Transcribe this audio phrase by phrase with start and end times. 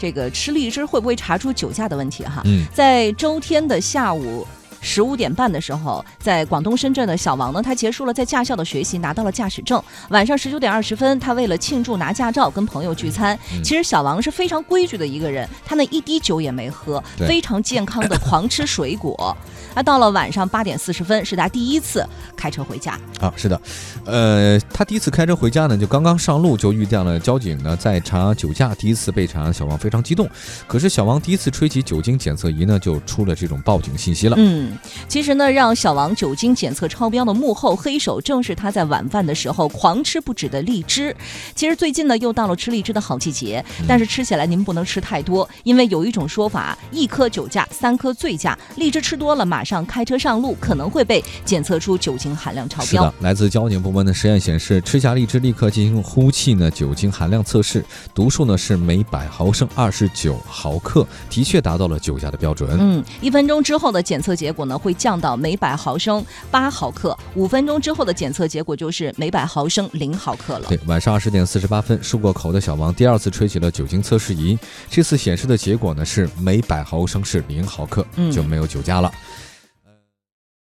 [0.00, 2.40] 这个吃荔枝会不会查出酒驾的问题哈。
[2.46, 4.46] 嗯，在周天的下午。
[4.80, 9.82] 十五点半的时候，在广东深圳的小王呢，他结束了在驾校的学习，拿到了驾驶证。
[10.08, 13.38] 晚上十九点二十分，他为了庆祝拿驾照，跟朋友聚餐。
[13.62, 19.36] 其实小王是非常规矩的一个人，他那一滴酒也没喝，非常健康的狂吃水果。
[19.74, 22.04] 那到了晚上八点四十分，是他第一次
[22.36, 22.98] 开车回家。
[23.20, 23.60] 啊，是的，
[24.04, 30.28] 呃，他第一次开车回家呢，就刚刚上路就遇见了交警呢，在查酒驾，第一次被查，小王非常激动。
[30.66, 34.34] 可是小王第一次吹起酒精检测仪呢，就出了这种报警信息了。
[34.38, 34.69] 嗯。
[35.08, 41.14] 其实呢，让小王酒精检测超标的幕后黑手，正是他在晚饭的时候狂吃不止的荔枝。
[41.54, 48.56] 其实最近呢，又到了吃荔枝的好季节，但是吃起来您不能吃太多，因为有一种说法，一颗酒驾，三颗醉驾。
[48.76, 52.86] 荔枝吃多了，马上开车上路，可能会被检测出酒精含量超标。
[52.86, 62.70] 是的，来自交警部门的实验显示，吃下荔枝立刻进行呼气呢，酒精含量测试，读数呢是每百毫升二十九毫克，的确达到了酒驾的标准。
[62.78, 64.59] 嗯，一分钟之后的检测结果。
[64.64, 70.68] 呢会降到每百毫升八毫克，五分钟之后的检测结果就是每百毫升零毫克了。
[70.68, 74.58] 对，晚上二十点四十八分，漱过口的小王第二次吹起了酒精测试仪，
[74.88, 79.12] 这次显示的结果呢是每百毫升是零毫克，就没有酒驾了。